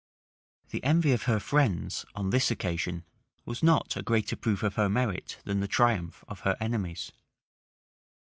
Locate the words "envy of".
0.83-1.25